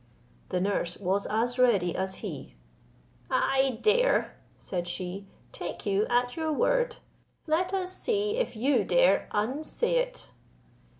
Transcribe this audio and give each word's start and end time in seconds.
The 0.49 0.59
nurse 0.59 0.97
was 0.97 1.27
as 1.27 1.59
ready 1.59 1.95
as 1.95 2.15
he; 2.25 2.55
"I 3.29 3.77
dare," 3.83 4.35
said 4.57 4.87
she, 4.87 5.27
"take 5.51 5.85
you 5.85 6.07
at 6.07 6.35
your 6.35 6.51
word: 6.51 6.95
let 7.45 7.71
us 7.71 7.95
see 7.95 8.35
if 8.37 8.55
you 8.55 8.83
dare 8.83 9.27
unsay 9.31 9.97
it." 9.97 10.29